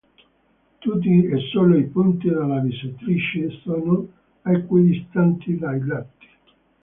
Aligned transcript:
Tutti 0.79 1.25
e 1.27 1.37
solo 1.51 1.77
i 1.77 1.83
punti 1.85 2.27
della 2.27 2.57
bisettrice 2.57 3.51
sono 3.61 4.07
equidistanti 4.41 5.59
dai 5.59 5.85
lati. 5.85 6.27